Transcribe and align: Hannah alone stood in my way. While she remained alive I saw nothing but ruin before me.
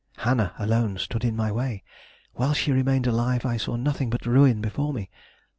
Hannah 0.17 0.55
alone 0.57 0.97
stood 0.97 1.23
in 1.23 1.35
my 1.35 1.51
way. 1.51 1.83
While 2.33 2.53
she 2.55 2.71
remained 2.71 3.05
alive 3.05 3.45
I 3.45 3.57
saw 3.57 3.75
nothing 3.75 4.09
but 4.09 4.25
ruin 4.25 4.59
before 4.59 4.93
me. 4.93 5.11